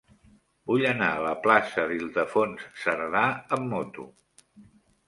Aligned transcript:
Vull 0.69 0.85
anar 0.91 1.09
a 1.17 1.19
la 1.25 1.33
plaça 1.43 1.85
d'Ildefons 1.93 2.67
Cerdà 2.87 3.25
amb 3.59 3.71
moto. 3.77 4.09